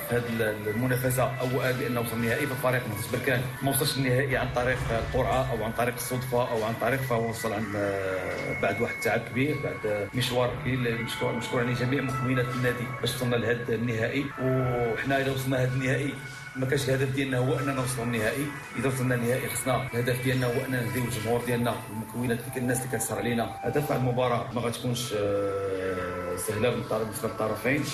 [0.09, 1.47] في هذه المنافسة أو
[1.81, 5.95] بانه وصل النهائي فالفريق نهضه بركان ما وصلش النهائي عن طريق القرعة أو عن طريق
[5.95, 11.03] الصدفة أو عن طريق فهو وصل عن آه، بعد واحد التعب كبير بعد مشوار كبير
[11.03, 16.15] مشكور مشكور عليه جميع مكونات النادي باش وصلنا لهذا النهائي وحنا اذا وصلنا هذا النهائي
[16.57, 18.47] ما كانش الهدف ديالنا هو أننا نوصلوا للنهائي
[18.79, 22.99] إذا وصلنا للنهائي خصنا الهدف ديالنا هو أننا نهديو الجمهور ديالنا المكونات ديك الناس اللي
[22.99, 23.57] كتسهر علينا.
[23.61, 27.85] هدف المباراة ما غتكونش آه، سهلة بالنسبة للطرفين.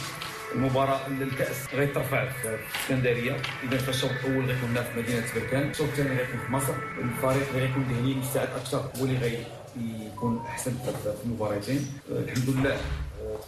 [0.54, 5.70] المباراة الكأس غيترفع في اسكندريه إذا فالشوط الأول غيكون في مدينة بركان.
[5.70, 6.74] الشوط الثاني غيكون في مصر.
[6.98, 9.38] الفريق اللي غيكون ذهني مستعد أكثر هو اللي غي
[10.06, 11.86] يكون أحسن في المباراتين.
[12.10, 12.76] الحمد لله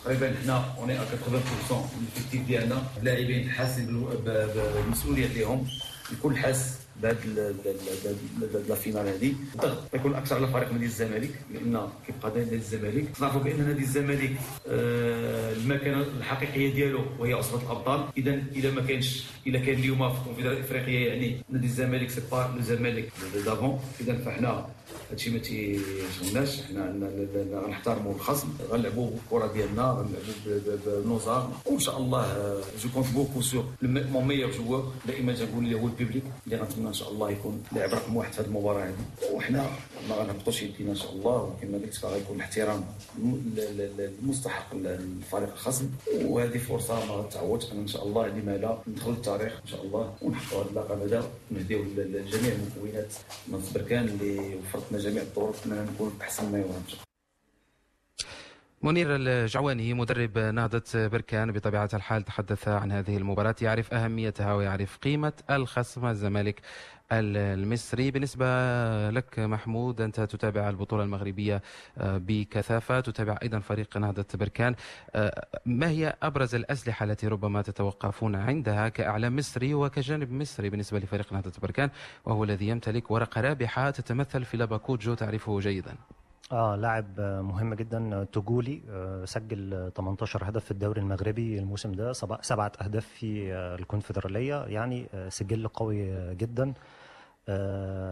[0.05, 2.83] تقريبا حنا اوني ا 80% من l'effectif ديالنا.
[2.99, 5.67] اللاعبين حاسين بالمسؤوليه ديالهم
[6.13, 7.55] الكل حاس بهذا
[8.69, 13.05] la finale هذه الضغط غيكون أكثر على فريق نادي الزمالك لأن كيبقى نادي الزمالك.
[13.21, 14.33] تعرفوا بأن نادي الزمالك
[14.69, 18.05] آه المكانة الحقيقية ديالو وهي عصبه الأبطال.
[18.17, 22.53] اذا اذا ما كانش اذا كان اليوم في الكونفدراليه الإفريقية يعني نادي الزمالك c'est pas
[22.57, 23.13] le زمالك
[23.45, 24.67] d'avant اذا فحنا
[25.11, 27.11] هادشي ما تيشغلناش حنا
[27.67, 28.49] غنحترموا الخصم.
[28.71, 32.25] غنلعبوا بالكره ديالنا غنلعبوا بنظام وإن شاء الله
[32.83, 36.90] je compte beaucoup sur mon meilleur joueur دائما تنقول اللي هو ال public اللي غنتمنى
[36.91, 38.85] إن شاء الله يكون لاعب رقم واحد في هذه المباراة.
[38.85, 38.95] هذه
[39.33, 39.71] وحنا
[40.09, 42.85] ما غنهبطوش يدينا إن شاء الله وكما قلت غيكون الاحترام
[44.23, 45.91] المستحق للفريق الخصم.
[46.23, 50.63] وهذه فرصة ما غتعوضش إن شاء الله لما لا ندخل التاريخ إن شاء الله ونحققوا
[50.63, 51.31] هذا اللقب هذا.
[51.51, 53.13] ونهديو لجميع المكونات.
[53.49, 57.10] من بركان اللي وفرتنا جميع الطرق إننا نكون أحسن ما يمكن
[58.83, 65.33] منير الجعواني مدرب نهضة بركان بطبيعة الحال تحدث عن هذه المباراة يعرف أهميتها ويعرف قيمة
[65.51, 66.61] الخصم الزمالك
[67.13, 68.11] المصري.
[68.11, 68.47] بالنسبة
[69.11, 71.63] لك محمود أنت تتابع البطولة المغربية
[71.99, 74.75] آه، بكثافة تتابع أيضا فريق نهضة بركان.
[75.15, 81.33] آه، ما هي أبرز الأسلحة التي ربما تتوقفون عندها كأعلام مصري وكجانب مصري بالنسبة لفريق
[81.33, 81.91] نهضة بركان؟
[82.25, 85.97] وهو الذي يمتلك ورقة رابحة تتمثل في لاباكوجو تعرفه جيدا.
[86.53, 88.83] آه لاعب مهم جدا توجولي
[89.25, 94.65] سجل 18 هدف في الدوري المغربي الموسم ده سبعة أهداف في الكونفدرالية.
[94.65, 96.73] يعني سجل قوي جدا.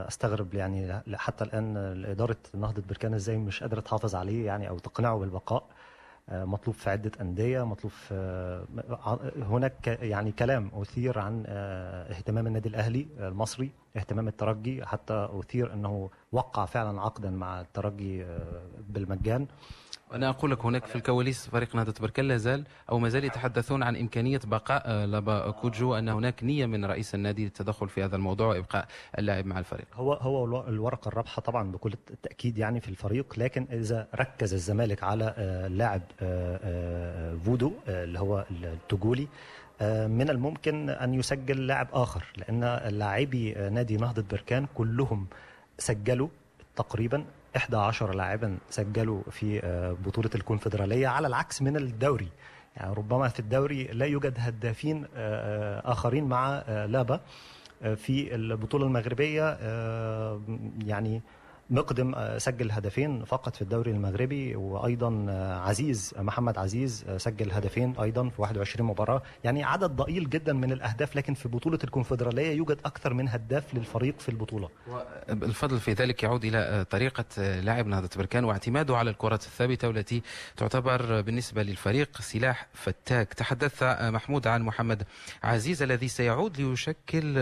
[0.08, 5.18] أستغرب يعني حتى الآن إدارة نهضة بركان إزاي مش قادرة تحافظ عليه يعني أو تقنعه
[5.18, 5.64] بالبقاء.
[6.32, 8.64] مطلوب في عدة أندية مطلوب في
[9.36, 16.64] هناك يعني كلام أثير عن اهتمام النادي الأهلي المصري اهتمام الترجي حتى أثير إنه وقع
[16.64, 18.26] فعلا عقدا مع الترجي
[18.88, 19.46] بالمجان.
[20.14, 23.82] أنا أقول لك هناك في الكواليس فريق نهضة بركان لا زال أو ما زال يتحدثون
[23.82, 28.46] عن إمكانية بقاء لابا كوجو أن هناك نية من رئيس النادي للتدخل في هذا الموضوع
[28.46, 28.86] وإبقاء
[29.18, 29.86] اللاعب مع الفريق.
[29.94, 35.34] هو هو الورقة الرابحة طبعا بكل التأكيد يعني في الفريق لكن إذا ركز الزمالك على
[35.70, 36.02] لاعب
[37.44, 39.28] فودو اللي هو التوجولي
[40.08, 42.60] من الممكن أن يسجل لاعب آخر لأن
[42.98, 45.26] لاعبي نادي نهضة بركان كلهم
[45.78, 46.28] سجلوا
[46.76, 47.24] تقريبا
[47.56, 49.60] 11 لاعبا سجلوا في
[50.06, 52.28] بطولة الكونفدرالية على العكس من الدوري.
[52.76, 55.06] يعني ربما في الدوري لا يوجد هدافين
[55.84, 57.20] آخرين مع لابا
[57.80, 59.58] في البطولة المغربية
[60.86, 61.22] يعني
[61.70, 65.26] مقدم سجل هدفين فقط في الدوري المغربي وأيضا
[65.64, 69.22] عزيز محمد عزيز سجل هدفين أيضا في 21 مباراة.
[69.44, 74.20] يعني عدد ضئيل جدا من الأهداف لكن في بطولة الكونفدرالية يوجد أكثر من هداف للفريق
[74.20, 74.68] في البطولة.
[75.28, 80.22] الفضل في ذلك يعود إلى طريقة لاعب نهضة بركان واعتماده على الكرات الثابتة والتي
[80.56, 83.34] تعتبر بالنسبة للفريق سلاح فتاك.
[83.34, 85.02] تحدث محمود عن محمد
[85.42, 87.38] عزيز الذي سيعود ليشكل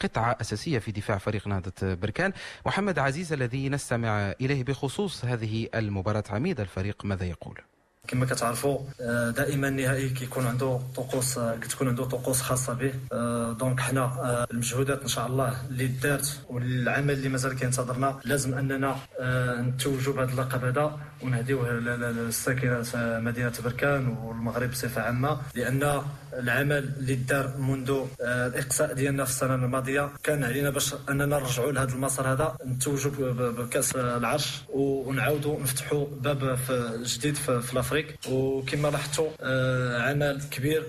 [0.00, 2.32] قطعة أساسية في دفاع فريق نهضة بركان.
[2.68, 7.60] محمد عزيز الذي نستمع إليه بخصوص هذه المباراة عميد الفريق ماذا يقول؟
[8.08, 8.78] كما كتعرفوا
[9.30, 12.92] دائما النهائي كيكون عنده طقوس كتكون عنده طقوس خاصة به.
[13.52, 18.96] دونك حنا المجهودات إن شاء الله اللي دارت والعمل اللي مازال كينتظرنا لازم أننا
[19.60, 27.56] نتوجوا بهذا اللقب هذا ونهديوه للساكنة مدينة بركان والمغرب بصفة عامة لأن العمل اللي دار
[27.58, 33.32] منذ الإقصاء ديالنا في السنة الماضية كان علينا باش أننا نرجعوا لهذا المسار هذا نتوجوا
[33.50, 36.58] بكأس العرش ونعاودوا نفتحوا باب
[37.02, 39.30] جديد في الافريق وكما لاحظتوا
[40.08, 40.82] عمل كبير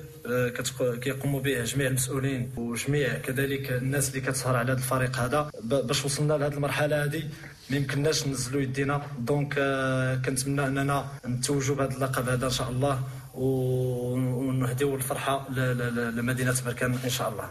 [1.02, 5.52] كيقوموا به جميع المسؤولين وجميع كذلك الناس اللي كتسهر على هذا الفريق هذا.
[5.63, 7.24] باش وصلنا لهذه المرحلة هذه
[7.69, 9.02] ما يمكنناش ننزلوا يدينا.
[9.19, 9.54] دونك
[10.26, 15.50] كنتمنى أننا نتوجوا بهذا اللقب هذا إن شاء الله ونهديو الفرحة
[16.17, 17.50] لمدينة بركان إن شاء الله.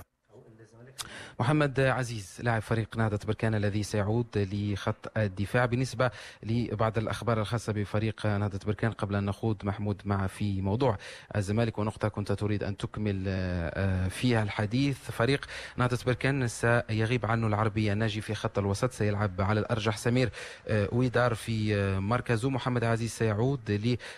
[1.40, 5.66] محمد عزيز لاعب فريق نهضة بركان الذي سيعود لخط الدفاع.
[5.66, 6.10] بالنسبة
[6.42, 10.98] لبعض الأخبار الخاصة بفريق نهضة بركان قبل أن نخوض محمود مع في موضوع
[11.36, 14.98] الزمالك ونقطة كنت تريد أن تكمل آه، فيها الحديث.
[15.10, 15.46] فريق
[15.76, 20.30] نهضة بركان سيغيب عنه العربي الناجي في خط الوسط سيلعب على الأرجح سمير
[20.68, 22.50] آه، ويدار في آه، مركزه.
[22.50, 23.60] محمد عزيز سيعود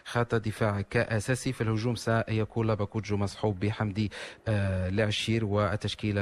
[0.06, 1.52] لخط الدفاع كأساسي.
[1.52, 4.11] في الهجوم سيكون لاباكوجو مصحوب بحمدي
[4.48, 6.20] العشير والتشكيلة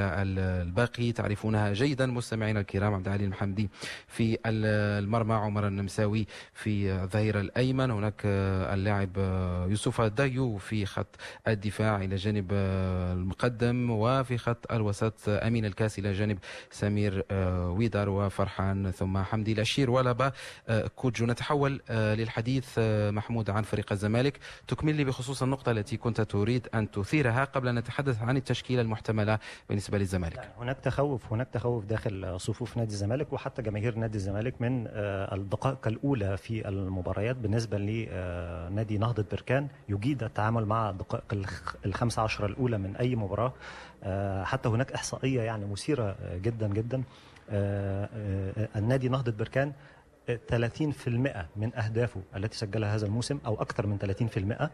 [0.89, 2.93] الباقي تعرفونها جيدا مستمعينا الكرام.
[2.93, 3.69] عبد العلي المحمدي
[4.07, 7.91] في المرمى عمر النمساوي في الظهير الأيمن.
[7.91, 9.17] هناك اللاعب
[9.69, 11.15] يوسف دايو في خط
[11.47, 16.37] الدفاع إلى جانب المقدم وفي خط الوسط أمين الكاس إلى جانب
[16.71, 17.25] سمير
[17.77, 20.31] ويدار وفرحان ثم حمدي العشير ولبا
[20.95, 21.25] كوجو.
[21.25, 24.39] نتحول للحديث محمود عن فريق الزمالك.
[24.67, 29.39] تكمل لي بخصوص النقطة التي كنت تريد أن تثيرها قبل أن نتحدث عن التشكيلة المحتملة
[29.69, 30.51] بالنسبة للزمالك.
[30.57, 35.87] هناك تخوف هناك تخوف داخل صفوف نادي الزمالك وحتى جماهير نادي الزمالك من آه، الدقائق
[35.87, 41.37] الأولى في المباريات بالنسبة لنادي نهضة بركان يجيد التعامل مع الدقائق
[41.85, 43.53] الخمسة عشر الأولى من أي مباراة.
[44.03, 47.03] آه، حتى هناك إحصائية يعني مثيرة جدا جدا.
[47.49, 48.09] آه،
[48.75, 49.73] النادي نهضة بركان
[50.47, 54.69] 30% من أهدافه التي سجلها هذا الموسم أو أكثر من 30%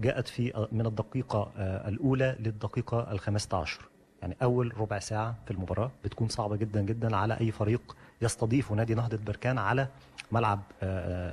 [0.00, 1.52] جاءت في من الدقيقة
[1.88, 3.88] الأولى للدقيقة الخامسة عشر
[4.26, 8.94] يعني أول ربع ساعة في المباراة بتكون صعبة جدا جدا على أي فريق يستضيف نادي
[8.94, 9.88] نهضة بركان على
[10.32, 11.32] ملعب آه،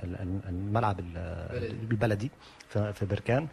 [0.50, 2.32] الملعب البلدي.
[2.70, 3.48] في بركان.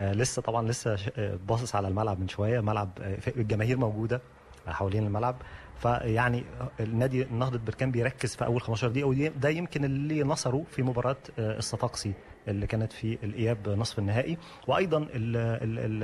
[0.00, 2.60] آه، لسه طبعا لسه آه، باصص على الملعب من شوية.
[2.60, 2.90] ملعب
[3.36, 4.20] الجماهير موجودة
[4.66, 5.36] حوالين الملعب.
[5.78, 6.44] فيعني
[6.80, 12.12] النادي نهضة بركان بيركز في أول 15 دقيقة وده يمكن اللي نصره في مباراة الصفاقسي.
[12.48, 14.38] اللي كانت في الإياب نصف النهائي.
[14.66, 16.02] وأيضا ال ال ال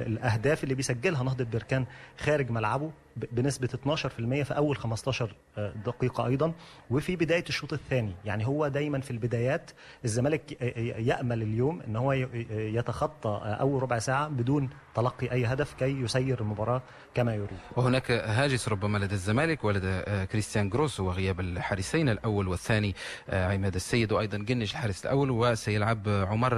[0.00, 1.84] ال الأهداف اللي بيسجلها نهضة بركان
[2.18, 6.52] خارج ملعبه بنسبة 12% في أول 15 آه، دقيقة أيضا.
[6.90, 9.70] وفي بداية الشوط الثاني يعني هو دايما في البدايات
[10.04, 10.62] الزمالك
[10.98, 12.12] يأمل اليوم إن هو
[12.50, 16.82] يتخطى أول ربع ساعة بدون تلقي أي هدف كي يسير المباراة
[17.14, 17.58] كما يريد.
[17.76, 22.94] وهناك هاجس ربما لدى الزمالك ولدى آه، كريستيان جروس وغياب الحارسين الأول والثاني
[23.30, 26.50] آه، عماد السيد وأيضا جنش الحارس الأول وسيلعب عمر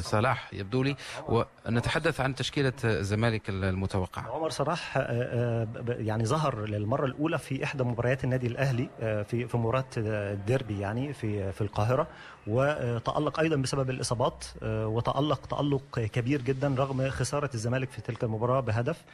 [0.00, 0.96] صلاح يبدو لي.
[1.28, 4.98] ونتحدث عن تشكيلة الزمالك المتوقعه عمر صلاح
[5.88, 11.12] يعني ظهر للمرة الأولى في إحدى مباريات النادي الأهلي آه، في في مباراة الديربي يعني
[11.12, 12.06] في في القاهرة
[12.46, 18.60] وتألق أيضا بسبب الإصابات آه، وتألق تألق كبير جدا رغم خسارة الزمالك في تلك المباراة
[18.60, 19.04] بهدف.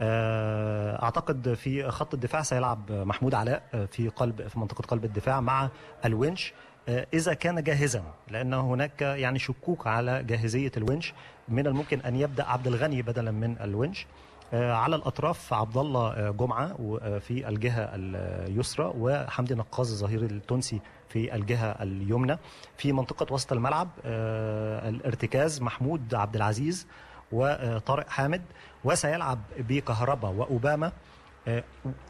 [0.00, 5.68] آه، أعتقد في خط الدفاع سيلعب محمود علاء في قلب في منطقة قلب الدفاع مع
[6.04, 6.52] الونش.
[6.88, 11.14] إذا كان جاهزا لأن هناك يعني شكوك على جاهزية الونش
[11.48, 14.06] من الممكن أن يبدأ عبد الغني بدلا من الونش.
[14.06, 20.80] آه، على الأطراف عبد الله آه، جمعة آه، في الجهة اليسرى وحمدي نقاز الظهير التونسي
[21.08, 22.38] في الجهة اليمنى.
[22.76, 26.86] في منطقة وسط الملعب الارتكاز محمود عبد العزيز
[27.32, 28.42] وطارق حامد
[28.84, 30.92] وسيلعب بكهربا وأوباما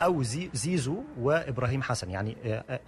[0.03, 2.11] أو زيزو وإبراهيم حسن.
[2.11, 2.37] يعني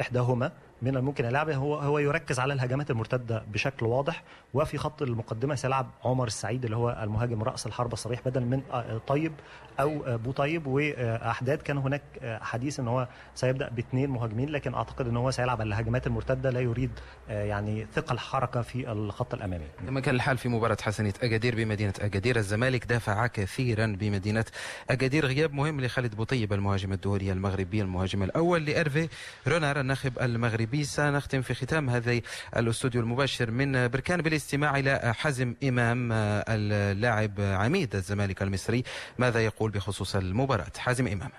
[0.01, 0.53] إحداهما.
[0.83, 4.23] من الممكن لعبه هو هو يركز على الهجمات المرتدة بشكل واضح
[4.55, 9.01] وفي خط المقدمة سيلعب عمر السعيد اللي هو المهاجم رأس الحربه الصريح بدل من آه،
[9.07, 9.33] طيب
[9.81, 14.75] أو آه، بو طيب واحداد كان هناك آه، حديث إن هو سيبدأ باثنين مهاجمين لكن
[14.75, 16.91] أعتقد إن هو سيلعب على الهجمات المرتدة لا يريد
[17.29, 19.65] يعني ثقل حركه في الخط الأمامي.
[19.87, 24.45] كما كان الحال في مباراة حسنية اكادير بمدينة اكادير الزمالك دافع كثيرا بمدينة
[24.91, 29.09] اكادير غياب مهم لخالد بوطيب المهاجم الدولي المغربي المهاجم الأول لأرفي
[29.49, 30.66] رونار الناخب المغربي.
[30.67, 32.21] بي سنختم في ختام هذا
[32.57, 38.85] الاستوديو المباشر من بركان بالاستماع إلى حزم إمام اللاعب عميد الزمالك المصري.
[39.19, 41.31] ماذا يقول بخصوص المباراة؟ حازم إمام.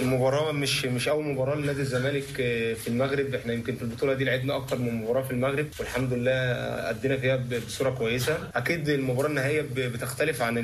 [0.00, 4.24] المباراة مش مش أول مباراة لنادي الزمالك آه، في المغرب، إحنا يمكن في البطولة دي
[4.24, 6.32] لعبنا أكتر من مباراة في المغرب والحمد لله
[6.90, 10.58] أدينا فيها بصورة كويسة، أكيد المباراة النهائية بتختلف عن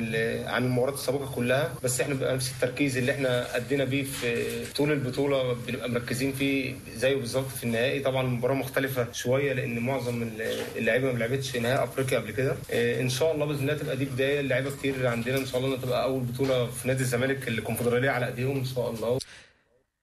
[0.45, 4.91] عن المباريات السابقة كلها، بس إحنا بيبقى نفس التركيز اللي إحنا أدينا بيه في طول
[4.91, 10.29] البطولة بنبقى مركزين فيه زيه بالظبط في النهائي، طبعا المباراة مختلفة شوية لأن معظم
[10.77, 14.05] اللعيبة ما لعبتش نهائي أفريقيا قبل كده، آه، إن شاء الله بإذن الله تبقى دي
[14.05, 14.39] بداية.
[14.39, 18.57] اللعيبة كتير عندنا إن شاء الله تبقى أول بطولة في نادي الزمالك الكونفدرالية على إيديهم
[18.57, 19.16] إن شاء الله.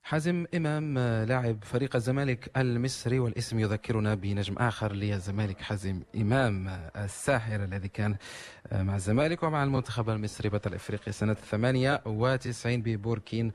[0.04, 7.88] حازم إمام لاعب فريق الزمالك المصري والاسم يذكرنا بنجم آخر للزمالك حازم إمام الساحر الذي
[7.88, 8.16] كان
[8.72, 13.52] مع الزمالك ومع المنتخب المصري بطل إفريقيا سنة 98 ببوركين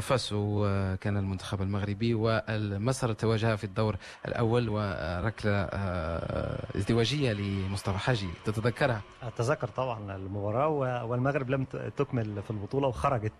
[0.00, 0.66] فاسو
[1.00, 3.96] كان المنتخب المغربي والمصر تواجه في الدور
[4.28, 11.64] الأول وركلة آه، ازدواجية لمصطفى حاجي تتذكرها؟ أتذكر طبعا المباراة والمغرب لم
[11.96, 13.32] تكمل في البطولة وخرجت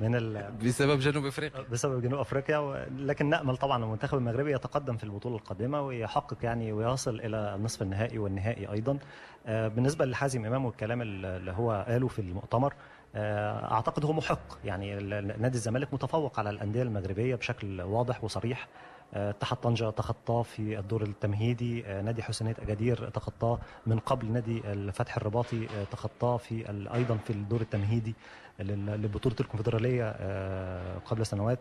[0.00, 0.52] من ال...
[0.64, 1.64] بسبب جنوب أفريقيا.
[1.72, 7.20] بسبب جنوب أفريقيا لكن نأمل طبعا المنتخب المغربي يتقدم في البطولة القادمة ويحقق يعني ويصل
[7.20, 8.98] إلى النصف النهائي والنهائي أيضا.
[9.46, 12.74] بالنسبة لحازم إمام والكلام اللي هو قاله في المؤتمر
[13.16, 14.58] أعتقد هو محق.
[14.64, 14.94] يعني
[15.38, 18.68] نادي الزمالك متفوق على الأندية المغربية بشكل واضح وصريح.
[19.14, 21.82] اتحاد طنجة تخطاه في الدور التمهيدي.
[21.82, 28.14] نادي حسنية أجادير تخطاه من قبل نادي الفتح الرباطي تخطاه في أيضا في الدور التمهيدي
[28.60, 30.10] لبطولة الكونفدرالية
[30.98, 31.58] قبل سنوات.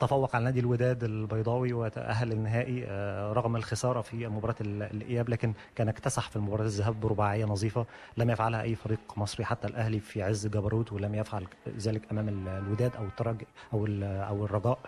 [0.00, 2.84] تفوق على نادي الوداد البيضاوي وتأهل للنهائي
[3.32, 8.62] رغم الخسارة في مباراة الإياب لكن كان اكتسح في مباراة الذهاب برباعية نظيفة لم يفعلها
[8.62, 11.46] أي فريق مصري حتى الأهلي في عز جبروت ولم يفعل
[11.78, 14.78] ذلك أمام الوداد أو الترجي أو أو الرجاء.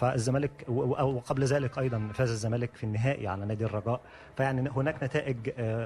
[0.00, 4.00] فالزمالك وقبل ذلك أيضا فاز الزمالك في النهائي على نادي الرجاء
[4.36, 5.36] فيعني هناك نتائج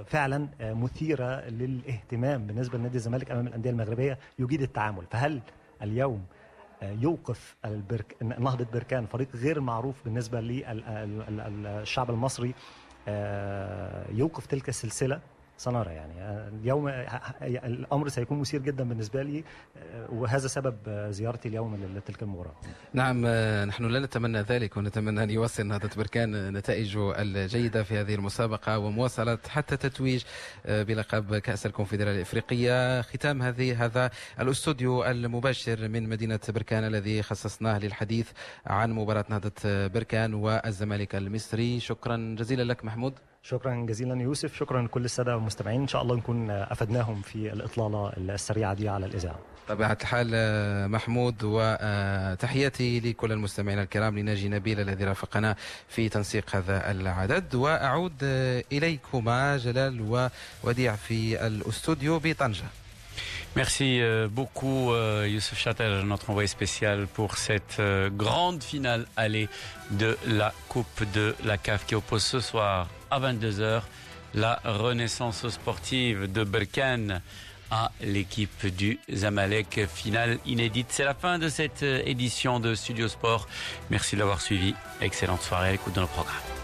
[0.05, 5.05] فعلا مثيرة للاهتمام بالنسبة لنادي الزمالك أمام الأندية المغربية يجيد التعامل.
[5.11, 5.41] فهل
[5.83, 6.25] اليوم
[6.83, 8.17] يوقف البرك...
[8.23, 12.55] نهضة بركان فريق غير معروف بالنسبة للشعب المصري
[14.19, 15.21] يوقف تلك السلسلة؟
[15.57, 16.89] سنرى يعني اليوم
[17.43, 19.45] الأمر سيكون مثير جدا بالنسبة لي
[20.13, 20.77] وهذا سبب
[21.11, 22.55] زيارتي اليوم لتلك المباراة.
[22.93, 23.27] نعم
[23.69, 29.39] نحن لا نتمنى ذلك ونتمنى أن يواصل نهضه بركان نتائجه الجيدة في هذه المسابقة ومواصله
[29.49, 30.25] حتى تتويج
[30.65, 38.31] بلقب كأس الكونفدرالية الإفريقية ختام هذه هذا الأستوديو المباشر من مدينة بركان الذي خصصناه للحديث
[38.67, 43.15] عن مباراة نهضة بركان والزمالك المصري شكرا جزيلا لك محمود.
[43.47, 45.81] شكرا جزيلا يوسف شكرا لكل السادة المستمعين.
[45.81, 49.39] إن شاء الله نكون أفدناهم في الإطلالة السريعة دي على الإذاعة.
[49.69, 50.31] طبيعة الحال
[50.91, 55.57] محمود وتحياتي لكل المستمعين الكرام لناجي نبيل الذي رافقنا
[55.89, 57.55] في تنسيق هذا العدد.
[57.55, 58.23] وأعود
[58.73, 60.29] إليكما جلال
[60.65, 62.65] ووديع في الأستوديو بطنجة.
[63.57, 64.01] Merci
[64.31, 64.93] beaucoup
[65.25, 67.81] Youssef Châtel, notre envoyé spécial pour cette
[68.17, 69.49] grande finale allée
[69.93, 73.83] de la Coupe de la CAF qui oppose ce soir à 22h
[74.35, 77.23] la renaissance sportive de Berkane
[77.71, 79.87] à l'équipe du Zamalek.
[79.93, 80.89] Finale inédite.
[80.91, 83.49] C'est la fin de cette édition de Studio Sport.
[83.91, 84.75] Merci de l'avoir suivi.
[85.01, 86.55] Excellente soirée à l'écoute de nos programmes.